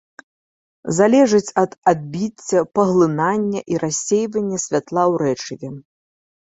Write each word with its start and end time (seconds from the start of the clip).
Залежыць 0.99 1.55
ад 1.65 1.75
адбіцця, 1.91 2.65
паглынання 2.79 3.59
і 3.75 3.81
рассейвання 3.87 4.57
святла 4.69 5.03
ў 5.15 5.25
рэчыве. 5.29 5.75